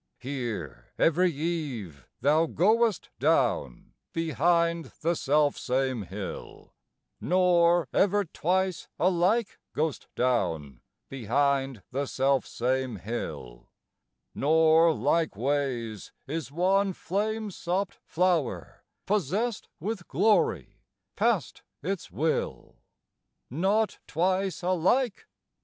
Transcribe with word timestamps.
Here 0.17 0.91
every 0.97 1.31
eve 1.31 2.07
thou 2.21 2.47
goest 2.47 3.11
down 3.19 3.93
Behind 4.13 4.85
the 5.01 5.15
self 5.15 5.59
same 5.59 6.01
hill, 6.01 6.73
Nor 7.19 7.87
ever 7.93 8.25
twice 8.25 8.87
alike 8.97 9.59
go'st 9.75 10.07
down 10.15 10.81
Behind 11.07 11.83
the 11.91 12.07
self 12.07 12.47
same 12.47 12.95
hill; 12.95 13.69
Nor 14.33 14.91
like 14.95 15.35
ways 15.35 16.11
is 16.25 16.51
one 16.51 16.93
flame 16.93 17.51
sopped 17.51 17.99
flower 18.03 18.83
Possessed 19.05 19.69
with 19.79 20.07
glory 20.07 20.81
past 21.15 21.61
its 21.83 22.09
will. 22.09 22.77
Not 23.51 23.99
twice 24.07 24.63
alike! 24.63 25.27